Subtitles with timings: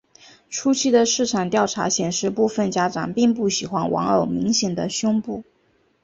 [0.49, 5.43] 初期的市场调查显示部份家长并不喜欢玩偶明显的胸部。